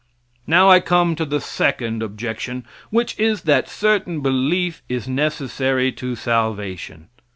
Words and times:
Now 0.47 0.67
I 0.71 0.79
come 0.79 1.15
to 1.15 1.25
the 1.25 1.39
second 1.39 2.01
objection, 2.01 2.65
which 2.89 3.15
is 3.19 3.43
that 3.43 3.69
certain 3.69 4.21
belief 4.21 4.81
is 4.89 5.07
necessary 5.07 5.91
to 5.91 6.15
salvation. 6.15 7.09